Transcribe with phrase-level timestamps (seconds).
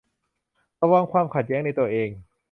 [0.79, 2.09] ระวังความขัดแย้งในตัวเอง